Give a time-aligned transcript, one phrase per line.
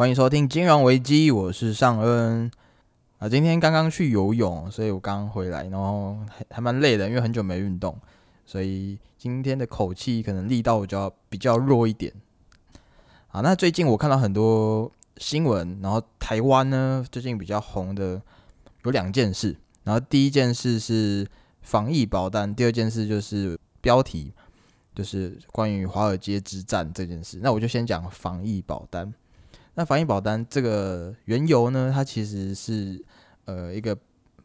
[0.00, 2.50] 欢迎收听金融危机，我是尚恩
[3.18, 3.28] 啊。
[3.28, 7.94] 今天刚刚去游泳，所以我刚回来，然后还还蛮累的，因为很久没运动，
[8.46, 12.10] 所以今天的口气可能力道比较比较弱一点。
[13.28, 18.22] 啊，那最近我看到很多新闻，然后台湾呢最近比较红的
[18.84, 19.54] 有两件事，
[19.84, 21.28] 然后第一件事是
[21.60, 24.32] 防疫保单，第二件事就是标题。
[24.92, 29.14] 就是关于华尔街之战这件事，那我就先讲防疫保单。
[29.74, 33.02] 那防疫保单这个缘由呢，它其实是
[33.44, 33.96] 呃一个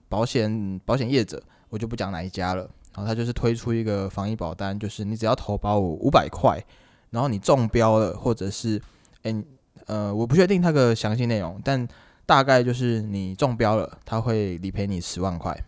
[0.08, 2.70] 保险保险业者，我就不讲哪一家了。
[2.96, 6.64] 然后他就是推出一个防疫保单，就是你只要投保五五百块，
[7.10, 8.82] 然后你中标了，或者是
[9.24, 9.44] 哎
[9.88, 11.86] 呃我不确定它的详细内容，但
[12.26, 15.62] 大概就是你中标了，他会理赔你十万块。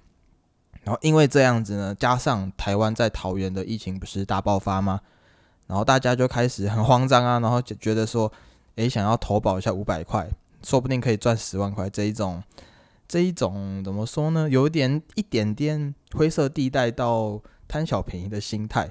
[0.84, 5.02] 然后因为这样子呢，加上台湾在桃园的疫情不是大爆发吗？
[5.68, 8.32] 然后大家就开始很慌张啊，然后就觉得说，
[8.78, 10.28] 诶，想要投保一下五百块，
[10.64, 11.90] 说不定可以赚十万块。
[11.90, 12.42] 这一种，
[13.08, 14.50] 这一种怎么说呢？
[14.50, 18.90] 有一点一点点灰色地带到贪小便宜的心态。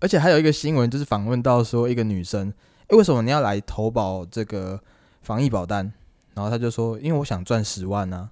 [0.00, 2.52] 而且还有一个新闻，就是访问到说一个女生，
[2.88, 4.80] 诶，为什么你要来投保这个
[5.22, 5.92] 防疫保单？
[6.34, 8.30] 然后她就说，因为我想赚十万呢。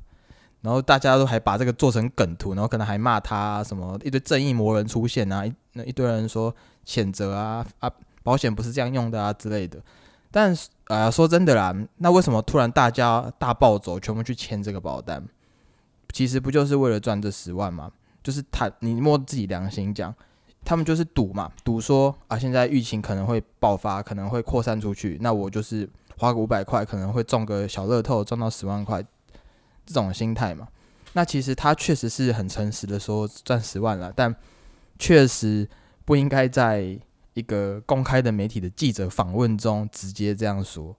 [0.63, 6.53] 然后大家都还把这个做成梗图，然后可能还骂他什么一堆正义魔人出现啊，那一堆人说
[6.85, 7.93] 谴责啊啊，
[8.25, 9.81] 保险不是这样用的啊之类的。
[10.33, 10.53] 但
[10.87, 15.27] 啊，说真的啦，那为什么突然大家大暴走，全部去签这个保单？
[16.13, 17.91] 其实不就是为了赚这十万吗？
[18.23, 20.15] 就是他，你摸自己良心讲，
[20.65, 29.05] 他们就是赌嘛，赌说啊，现在疫情可能会爆发，可能会扩散出去，那我就是花个五百块，可能会中个小乐透，中到十万块。
[29.89, 30.67] 这种心态嘛，
[31.13, 34.35] 那其实他确实是很诚实的说赚十万了，但
[34.99, 35.69] 确实
[36.05, 36.99] 不应该在
[37.37, 40.97] 一个公开的媒体的记者访问中直接这样说。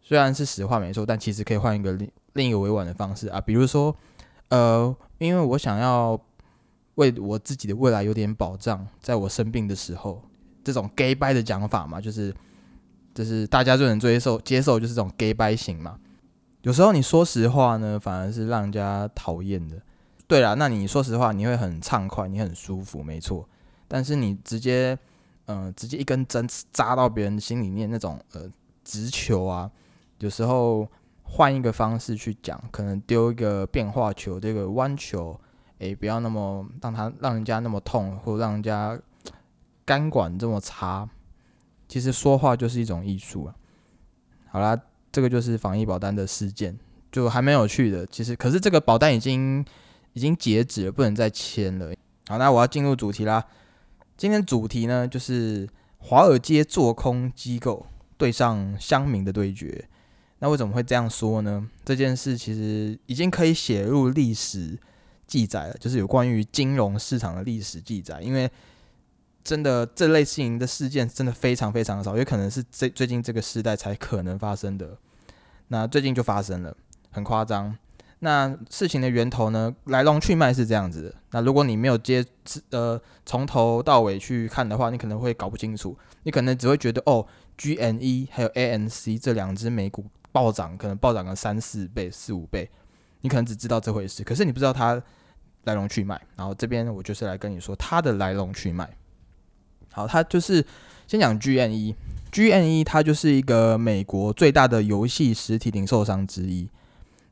[0.00, 3.94] 虽然是实话没错，但其实可以换一个另另一个委婉的方式啊，比如说，
[4.50, 6.18] 呃，因为我想要
[6.94, 10.22] 为我自己的未来有点保障，在我生病的时候，
[10.62, 12.32] 这种 gay 掰的讲法嘛，就是
[13.12, 15.98] 就是大家就能接受接受，就是这种 gay 掰型嘛。
[16.62, 19.82] 有时候你说实话呢，反而是让人家讨厌的。
[20.26, 23.48] 对啦，那你说实话，你会很畅快，你很舒服，没错。
[23.86, 24.98] 但是你直接，
[25.48, 28.48] 嗯，直接一根针扎到别人心里面那种，呃，
[28.84, 29.70] 直球啊，
[30.20, 30.88] 有时候
[31.24, 35.38] 换一个方式去讲，可能丢一个变化球，这个弯球，
[35.78, 38.98] 诶，不要那么让他让人家那么痛，或让人家
[39.84, 41.08] 肝管这么差。
[41.88, 43.54] 其实说话就是一种艺术啊。
[44.50, 44.80] 好啦。
[45.10, 46.78] 这个就是防疫保单的事件，
[47.10, 48.06] 就还蛮有趣的。
[48.06, 49.64] 其实，可是这个保单已经
[50.12, 51.94] 已经截止了，不能再签了。
[52.28, 53.42] 好，那我要进入主题啦。
[54.18, 57.86] 今天主题呢，就是华尔街做空机构
[58.18, 59.88] 对上乡民的对决。
[60.40, 61.66] 那为什么会这样说呢？
[61.84, 64.78] 这件事其实已经可以写入历史
[65.26, 68.50] 记载了，就是有关于金融市场的历史记载，因为。
[69.44, 74.98] 真的这类型的事件真的非常非常的少，也可能是最最近这个时代才可能发生的。
[75.68, 76.76] 那最近就发生了，
[77.10, 77.74] 很夸张。
[78.20, 81.14] 那事情的源头呢，来龙去脉是这样子的。
[81.30, 82.24] 那如果你没有接
[82.70, 85.96] 呃从头到尾去看的话，你可能会搞不清楚。
[86.24, 87.24] 你可能只会觉得哦
[87.56, 92.68] ，GNE 还有 ANC 这两只美股暴涨，可能暴涨个三四倍、四五倍，
[93.20, 95.00] 你可能只知道这回事，可是你不知道它
[95.62, 96.20] 来龙去脉。
[96.36, 98.90] 然后这边我就是来跟你说它的来龙去脉。
[99.92, 100.64] 好，它就是
[101.06, 106.68] 先讲 GNE，GNE 它就是一个美国最大的游戏实体零售商之一。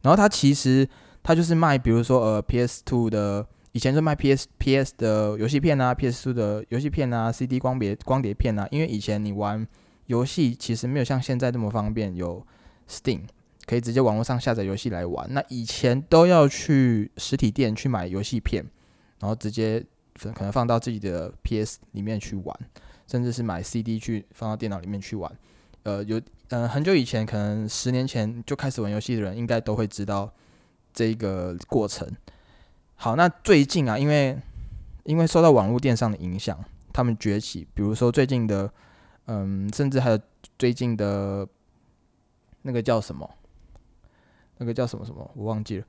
[0.06, 0.88] 然后它其实
[1.20, 8.68] 它就是卖，比如说呃 PS Two 的，以前是卖 PS PS 的游戏片啊，PS Two 的游戏片啊，CD 光碟光碟片啊。
[8.70, 9.66] 因为以前你玩
[10.06, 12.46] 游戏其实没有像现在这么方便，有
[12.88, 13.22] Steam
[13.66, 15.26] 可以直接网络上下载游戏来玩。
[15.34, 18.64] 那以前都要去实体店去买游戏片，
[19.18, 19.84] 然后直接。
[20.34, 22.58] 可能放到自己的 PS 里面去玩，
[23.06, 25.30] 甚至是买 CD 去放到电脑里面去玩。
[25.86, 30.28] 呃，有呃很久以前，可能十年前就开始玩游戏的人，应该都会知道
[30.92, 32.10] 这个过程。
[32.97, 34.36] 好，那最近啊，因为
[35.04, 36.59] 因为受到网络电商的影响，
[36.92, 37.68] 他们崛起。
[37.72, 38.68] 比如说最近的，
[39.27, 40.18] 嗯，甚至还有
[40.59, 41.47] 最近的
[42.62, 43.30] 那个叫什么？
[44.59, 45.30] 那个叫什么什么？
[45.36, 45.84] 我忘记了。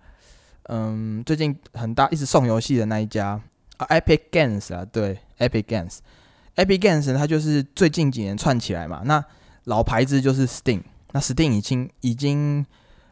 [0.65, 3.41] 嗯，最近很大，一直送游戏的那一家。
[3.77, 9.01] 啊，Epic Games 啊，对，Epic Games，Epic Games 它就是最近几年串起来嘛。
[9.05, 9.25] 那
[9.67, 10.81] 老牌子就是 Steam，
[11.11, 12.65] 那 Steam 已经已经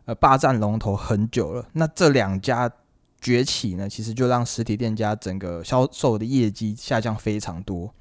[0.06, 1.68] 呃霸占龙头很久了。
[1.74, 2.72] 那这两家
[3.20, 7.94] 崛起呢，其实就让实体店家整个销售的业绩下降非常多。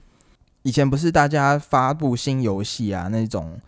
[0.62, 3.58] 以前不是大家发布新游戏啊，那种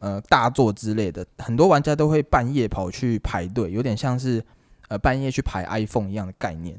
[0.00, 4.44] 呃大作之类的，很多玩家都会半夜跑去排队，有点像是
[4.88, 6.78] 呃半夜去排 iPhone 一样的概念，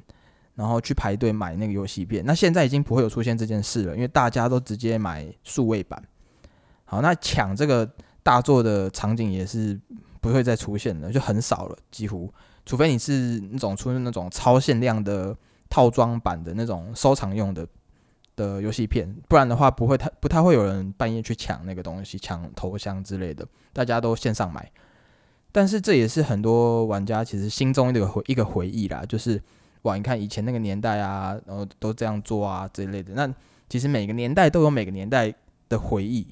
[0.53, 2.23] 然后去排队买那个游戏片。
[2.23, 5.99] 那现在已经不会有出现这件事了，因为大家都直接买数位版。
[6.91, 7.89] 好，那抢这个
[8.21, 9.79] 大作的场景也是
[10.19, 12.29] 不会再出现了，就很少了，几乎，
[12.65, 15.33] 除非你是那种出那种超限量的
[15.69, 17.65] 套装版的那种收藏用的
[18.35, 24.69] 的游戏片，不然的话不会太不太会有人半夜去抢那个东西，抢头像之类的，大家都线上买。
[25.53, 29.41] 但是这也是很多玩家其实心中的回一个回忆啦，就是
[29.83, 33.13] 哇，你看以前那个年代啊，然后都这样做啊这一类的。
[33.13, 33.33] 那
[33.69, 35.33] 其实每个年代都有每个年代
[35.69, 36.27] 的回忆。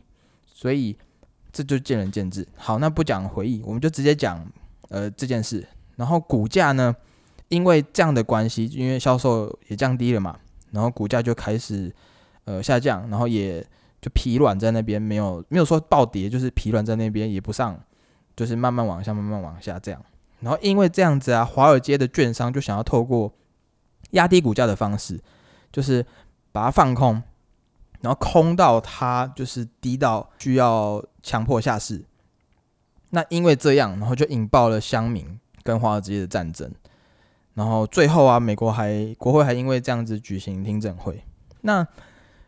[0.59, 0.93] 所以
[1.53, 2.45] 这就见仁见智。
[2.57, 4.45] 好，那不讲回忆，我们就直接讲
[4.89, 5.65] 呃这件事。
[5.95, 6.93] 然后股价呢，
[7.47, 10.37] 因为这样的关系，因为销售也降低了嘛，
[10.71, 11.89] 然后股价就开始
[12.43, 13.65] 呃下降，然后也
[14.01, 17.81] 就疲软在那边，没有没有说暴跌，就是疲软在那边也不上，
[18.35, 20.03] 就是慢慢往下，慢慢往下这样。
[20.41, 23.31] 然后因为这样子啊，华尔街的券商就想要透过
[24.11, 25.17] 压低股价的方式，
[25.71, 26.05] 就是
[26.51, 27.23] 把它放空。
[28.01, 32.05] 然后空到它就是低到需要强迫下市，
[33.09, 36.71] 那因为这样，然后就引爆了乡民跟华尔街的战争。
[37.55, 41.23] 然后最后啊，美国还国会还因为这样子举行听证会。
[41.61, 41.85] 那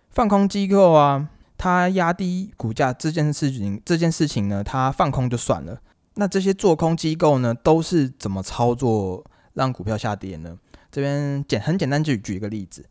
[0.09, 1.27] 放空机构啊，
[1.57, 5.81] 它压低股价这件事情，这件事情呢，它放空就算了。
[6.15, 9.21] 那这些做空机构呢，都是怎么操作
[9.53, 10.57] 让股票下跌呢？
[10.89, 12.85] 这边简很简单，就举一个例子。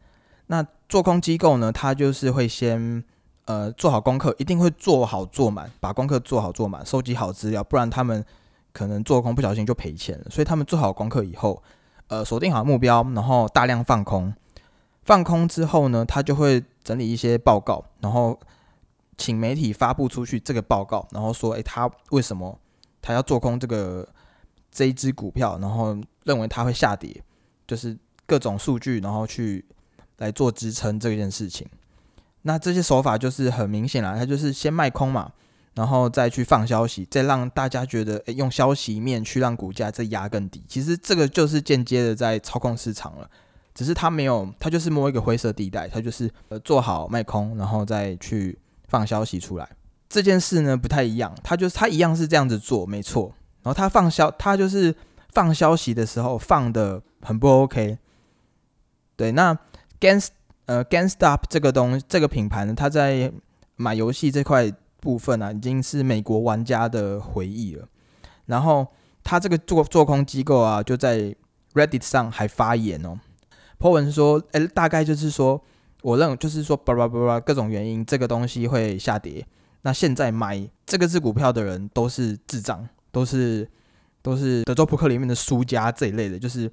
[0.51, 3.05] 那做空机构呢，他就是会先
[3.45, 8.25] 呃做好功课，一定会做好做满，把功课做好做满，收集好资料，不然他们
[8.73, 10.25] 可能做空不小心就赔钱了。
[10.29, 11.63] 所以他们做好功课以后，
[12.09, 14.35] 呃锁定好目标，然后大量放空，
[15.05, 18.37] 放空之后呢，他就会整理一些报告，然后
[19.17, 22.59] 请媒体发布出去这个报告，然后说，诶，他为什么
[23.01, 24.05] 他要做空这个
[24.73, 27.23] 这一只股票，然后认为它会下跌，
[27.69, 29.65] 就是各种数据，然后去。
[30.21, 31.67] 来做支撑这件事情，
[32.43, 35.33] 那这些手法就是很明显啦，他就是先卖空嘛，
[35.75, 40.63] 然后再去放消息，再让大家觉得，诶，用消息面去让股价再压更低。
[40.69, 43.31] 其实这个就是间接的在操控市场了，
[43.75, 48.59] 只是他没有，他就是摸一个灰色地带，他就是呃做好卖空，然后再去
[48.89, 49.67] 放消息出来。
[50.11, 53.33] 这件事呢不太一样，他就是他一样是这样子做，没错。
[53.63, 54.95] 然后他放消，他就是
[55.33, 57.97] 放消息的时候放的很不 OK。
[59.17, 59.59] 对，那。
[60.01, 60.27] Gain
[60.65, 63.31] 呃，GainStop 这个东这个品牌呢，它在
[63.77, 67.87] 买游戏这块部分啊，已经是美国玩家的回忆了。
[68.47, 68.87] 然后
[69.23, 71.35] 他这个做做空机构啊，就在
[71.75, 73.19] Reddit 上还发言哦
[73.79, 75.61] ，po 文说，哎，大概就是说，
[76.03, 79.47] 我认为就是说，叭叭叭叭各种原因，这个东西会下跌。
[79.83, 83.69] 那现在买这个只股票的人都是智障，都是
[84.23, 86.71] 都是德州扑克里面的输家这一类的，就是。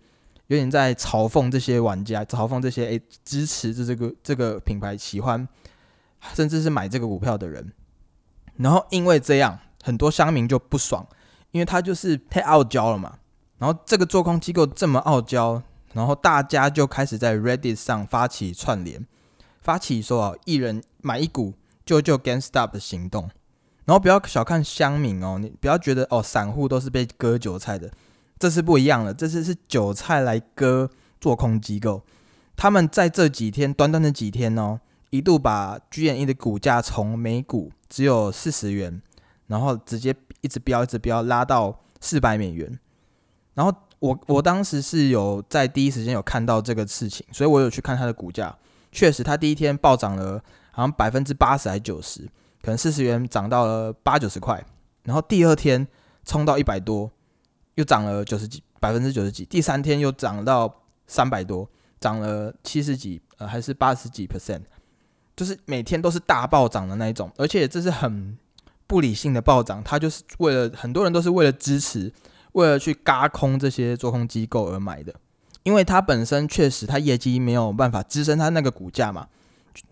[0.48, 5.48] 有点在嘲讽这些玩家，嘲讽这些诶支持这这个这个品牌、喜欢
[6.34, 7.74] 甚至是买这个股票的人。
[8.56, 11.06] 然后因为这样，很多乡民就不爽，
[11.52, 13.20] 因为他就是太傲娇了嘛。
[13.58, 15.62] 然后这个做空机构这么傲娇，
[15.94, 19.06] 然后大家就开始在 Reddit 上发起串联，
[19.62, 21.54] 发起说啊，一人买一股
[21.86, 23.30] 救救 GameStop 的行动。
[23.86, 27.92] 然后不要小看乡民哦，你不要觉得哦，散户都是被割韭菜的。
[28.40, 30.90] 这是不一样的，这次是韭菜来割
[31.20, 32.04] 做空机构，
[32.56, 34.80] 他们在这几天短短的几天哦，
[35.10, 39.02] 一度把 G N E 的股价从每股只有四十元，
[39.48, 42.80] 然后直接一直飙一直飙，拉到四百美元。
[43.56, 48.56] 然后我我当时是有在第一时间有看到这个事情，所以我有去看它的股价，
[48.92, 52.22] 确实它第一天暴涨了，好像百分之八十还九十，
[52.62, 54.64] 可能四十元涨到了八九十块，
[55.04, 55.88] 然后第二天
[56.24, 57.12] 冲到一百多。
[57.78, 59.46] 又涨了九十几，百分之九十几。
[59.46, 61.70] 第三天又涨到三百多，
[62.00, 64.62] 涨了七十几，呃，还是八十几 percent，
[65.36, 67.32] 就是每天都是大暴涨的那一种。
[67.38, 68.36] 而且这是很
[68.88, 72.12] 不理性的暴涨，它就是为了很多人都是为了支持，
[72.54, 75.14] 为了去嘎空这些做空机构而买的，
[75.62, 79.28] 因为它本身确实它业绩没有办法支撑它那个股价嘛，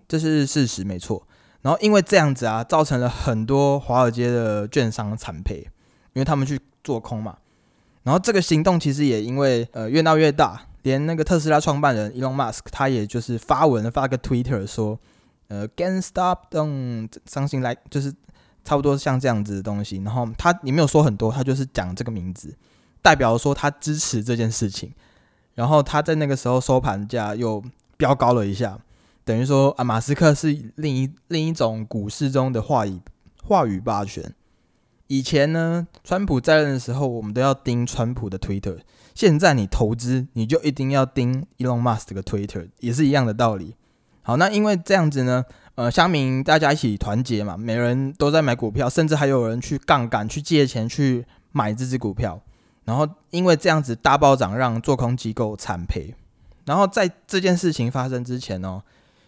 [0.07, 1.27] 这是事实没错。
[1.61, 5.69] 然后因为这样子啊，造成了很多华尔街的券商惨赔，
[6.13, 7.37] 因为他们去做空嘛。
[8.05, 14.99] 然后这个行动其实也因为呃越闹越大，连那个特斯拉创办人 Elon Musk 他也就是发文发个 Twitter 说，
[15.47, 18.13] 呃 Gain Stop 等伤心来就是
[18.63, 19.97] 差不多像这样子的东西。
[20.05, 22.55] 然后他也没有说很多，他就是讲这个名字，
[23.01, 24.93] 代表说他支持这件事情。
[25.55, 27.63] 然后他在那个时候收盘价又
[27.97, 28.77] 飙高了一下，
[29.23, 32.99] 等于说啊马斯克是另一另一种股市中的话语
[33.41, 34.31] 话语霸权。
[35.07, 38.79] 以前呢，川普在任的时候，我们都要盯川普的 Twitter。
[39.13, 43.75] 现在你投资，你就一定要盯 Elon Musk 的 Twitter，也是一样的道理。
[44.23, 45.45] 好，那因为这样子呢，
[45.75, 52.41] 呃，乡民大家一起团结嘛，每人都在买股票，甚至还有人去杠杆去借钱去买这只股票。
[52.85, 56.15] 然后因为这样子大暴涨，让做空机构惨赔。
[56.65, 58.81] 然后在这件事情发生之前哦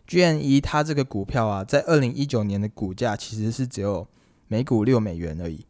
[0.07, 4.07] ，GNE 它这个股票啊，在二零一九年的股价其实是只有
[4.47, 5.66] 每股六美元而已。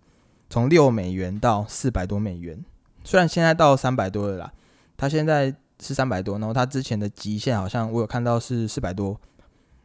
[0.49, 2.63] 从六美元到四百多美元，
[3.03, 4.53] 虽然现在到三百多了啦，
[4.95, 9.19] 它现在是三百多，然后它之前的极限好像我有看到是四百多，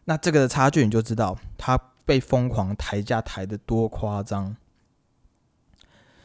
[0.05, 4.55] 那这个的差距你就知道它被疯狂抬价抬的多夸张。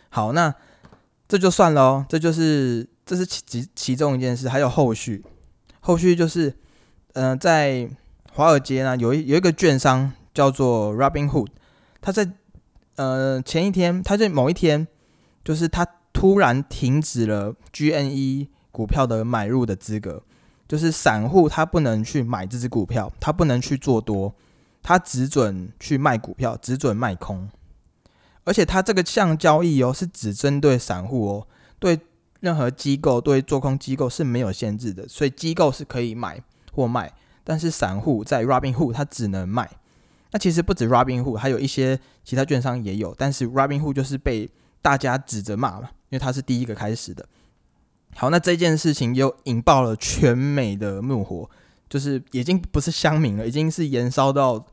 [0.09, 0.53] 好，那
[1.27, 5.25] 这就算了哦，这就是这是其其中一件事，还有后续，
[5.79, 6.55] 后续就是，
[7.13, 7.89] 嗯，在
[8.33, 11.47] 华尔街呢有一有一个券商叫做 Robinhood，
[11.99, 12.29] 他在。
[12.97, 14.87] 呃，前一天，他在某一天，
[15.43, 20.23] 就是他突然停止了 GNE 股票的买入的资格，
[20.67, 24.33] 就是散户他不能去买这只股票，他不能去做多，
[24.81, 27.47] 他只准去卖股票，只准卖空，
[28.43, 31.99] 而且他这个项交易哦，是只针对散户哦，对
[32.39, 36.41] 任何机构对做空机构是没有限制的，所以机构是可以买
[36.73, 37.13] 或卖，
[37.43, 39.69] 但是散户在 Robinhood 他只能卖。
[40.31, 44.49] 那其实不止 Robinhood，还有一些其他券商也有，但是 Robinhood 就是被
[44.81, 47.25] 大家指着骂嘛，因为他是第一个开始的。
[48.15, 51.49] 好，那这件事情又引爆了全美的怒火，
[51.87, 54.65] 就是已经不是乡民了，已经是延烧到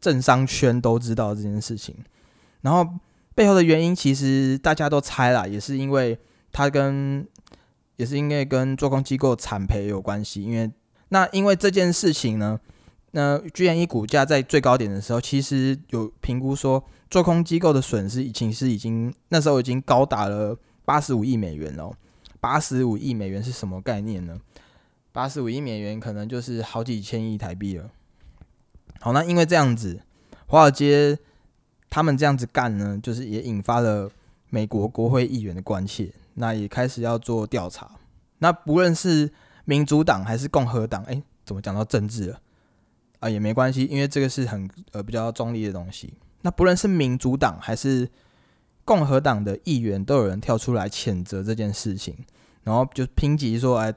[0.00, 1.94] 政商圈都知道这件事情。
[2.62, 2.84] 然后
[3.34, 6.18] 背后的原因其实大家都猜了，也是因为
[6.50, 7.24] 他跟
[7.94, 10.42] 也是因为跟做空机构惨赔有关系。
[10.42, 10.68] 因为
[11.10, 12.58] 那因为这件事情呢。
[13.16, 20.54] 那 GNE 股价在最高点的时候，其实有评估说，做空机构的损失已经是已经那时候已经高达了
[20.84, 21.90] 八十五亿美元了。
[22.40, 24.38] 八十五亿美元是什么概念呢？
[25.12, 27.90] 八十五亿美元可能就是好几千亿台币了。
[29.00, 30.02] 好，那因为这样子，
[30.46, 31.18] 华尔街
[31.88, 34.10] 他们这样子干呢，就是也引发了
[34.50, 37.92] 美国国会议员的关切，那也开始要做调查。
[38.40, 39.32] 那不论是
[39.64, 42.40] 民主党还是共和党，哎，怎么讲到政治了？
[43.20, 46.14] 啊，也没关系，因为这个是很呃比较中立的东西。
[46.42, 48.08] 那不论是民主党还是
[48.84, 52.16] 共和党的议员，都有人跳出来谴责这件事情，
[52.62, 53.92] 然后就抨击说：“哎，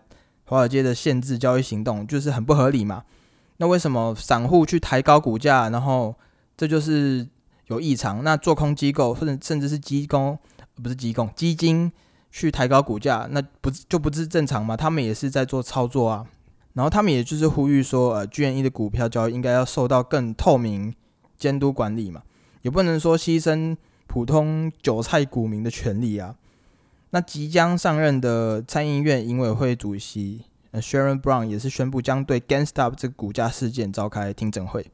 [0.45, 3.03] 华尔街的限制交易行动就是很不合理嘛？
[3.57, 6.15] 那为什么散户去抬高股价，然后
[6.57, 7.27] 这就是
[7.67, 8.23] 有异常？
[8.23, 10.37] 那做空机构或者甚至是机构
[10.81, 11.91] 不是机构基金
[12.31, 14.75] 去抬高股价，那不就不是正常吗？
[14.75, 16.25] 他们也是在做操作啊。”
[16.73, 20.93] 然后他们也就是呼吁说，呃，GNE 的股票交易应该要受到更透明
[21.37, 22.21] 监督管理嘛，
[22.61, 23.75] 也不能说牺牲
[24.07, 26.35] 普通韭菜股民的权利啊。
[27.09, 34.85] 那即将上任的参议院营委会主席呃 Sharon Brown 也是宣布将对 GameStop 这个股价事件召开听证会，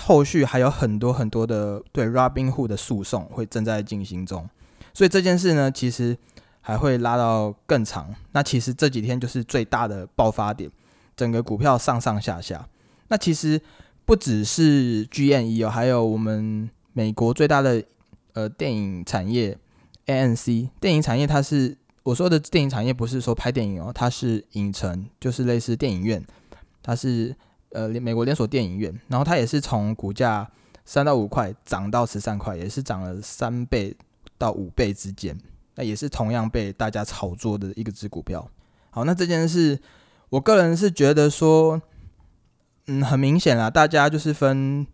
[0.00, 4.50] 后续还有很多很多的对 Robinhood 的诉讼会正在进行中，
[4.92, 6.18] 所以这件事呢，其实
[6.60, 8.12] 还会拉到更长。
[8.32, 10.68] 那其实这几天就是最大的爆发点。
[11.20, 12.66] 整个股票上上下下，
[13.08, 13.60] 那其实
[14.06, 17.84] 不只是 GNE 哦，还有我们美国最大的
[18.32, 19.58] 呃电影产业
[20.06, 26.24] ANC 电影产业，它是我说的电影产业，不是说拍电影哦，它是影城，就是类似电影院，
[26.82, 27.36] 它是
[27.72, 30.50] 呃美国连锁电影院，然后它也是从股价
[30.86, 33.94] 三到五块涨到十三块，也是涨了三倍
[34.38, 35.38] 到五倍之间，
[35.74, 38.48] 那也是同样被大家炒作的一个只股票。
[38.88, 39.78] 好，那这件事。
[40.30, 41.80] 我个人是觉得说，
[42.86, 44.86] 嗯，很明显啦，大家就是分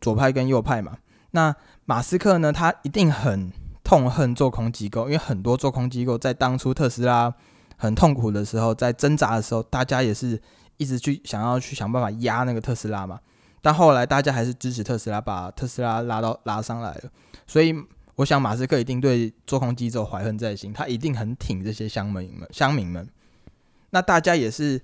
[0.00, 0.98] 左派跟右派嘛。
[1.32, 1.54] 那
[1.86, 3.50] 马斯克呢，他一定很
[3.82, 7.34] 痛恨做空机构，因为很多做空机构在当初特斯拉
[7.76, 10.40] 很痛苦的时候，在挣扎的时候，大家也是
[10.76, 13.18] 一直去想要去想办法压那个特斯拉嘛。
[13.62, 17.10] 但后来大家还是支持特斯拉，把特斯拉拉到拉上来了。
[17.46, 17.74] 所以
[18.16, 23.08] 我想马斯克一定对做空机构怀恨在心，他一定很挺这些乡民们、乡民们。
[23.92, 24.80] 那大家也是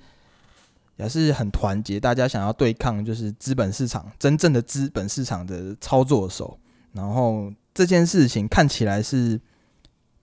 [0.97, 6.59] 也是很团结，大家想要对抗就是资本市场真正的资本市场的操作手，
[6.93, 9.41] 然后这件事情看起来是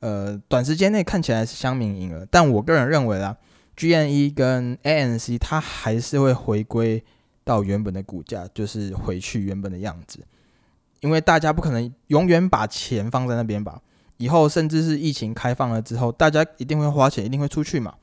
[0.02, 3.36] 呃短时间内看起来是香民赢了，但我个人认为啦
[3.76, 7.04] ，GNE 跟 ANC 它还是会回归
[7.44, 10.20] 到原本的股价，就是回去原本的样子，
[11.00, 13.82] 因为大家不可能永远把钱放在那边吧，
[14.18, 17.96] 以后甚至是疫情开放了之后，大家一定会花钱，一定会出去嘛。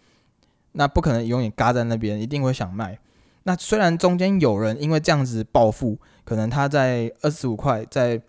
[0.72, 2.98] 那不可能永远嘎在那边，一定会想卖。
[3.44, 8.22] 那虽然中间有人因为这样子暴富，可能他在二十五块，在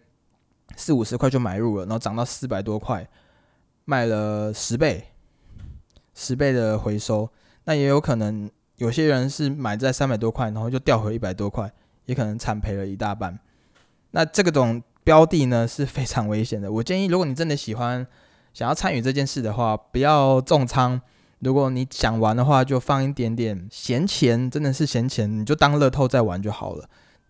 [0.76, 3.08] 四五十块就买入了，然后涨到四百多块，
[3.86, 5.06] 卖了十倍，
[6.16, 7.30] 十倍的回收。
[7.66, 11.72] 那也有可能有些人是买在三百多块，然后就掉回一百多块，
[12.06, 13.40] 也可能惨赔了一大半。
[14.12, 16.72] 那这个种标的呢是非常危险的。
[16.72, 18.06] 我建议，如果你真的喜欢
[18.52, 21.00] 想要参与这件事的话，不要重仓。
[21.44, 26.90] 如果你想玩的话，就放一点点闲钱，真的是闲钱，你就当乐透在玩就好了，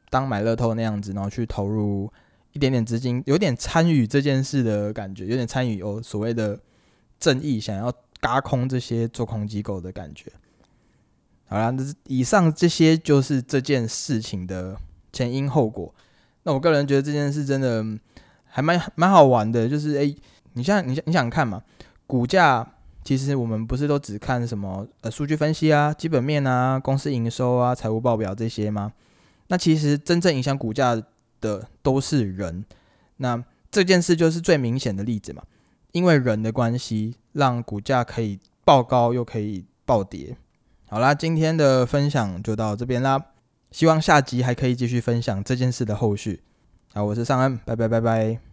[0.10, 2.12] 当买乐透那样子，然后去投入
[2.52, 6.60] 一点点资金，有点参与这件事的感觉，有点参与有所谓的
[7.20, 10.32] 正义，想要嘎空这些做空机构的感觉。
[11.48, 14.78] 好啦，那以上这些就是这件事情的
[15.12, 15.94] 前因后果。
[16.44, 17.84] 那我个人觉得这件事真的
[18.46, 20.16] 还蛮蛮好玩的，就是诶，
[20.54, 21.64] 你像你想你想看嘛，
[22.06, 22.70] 股价。
[23.04, 28.94] 其实我们不是都只看什么呃数据分析啊、基本面啊、公司营收啊、财务报表这些吗？
[29.48, 31.02] 那其实真正影响股价
[31.42, 32.66] 的都是人。
[33.18, 35.44] 那这件事就是最明显的例子嘛，
[35.92, 40.38] 因为人的关系，让股价可以爆高又可以暴跌。
[40.88, 43.24] 好啦，今天的分享就到这边啦，
[43.72, 46.42] 希望下集还可以继续分享这件事的后续。
[46.94, 48.53] 好，我是尚恩，拜拜拜拜。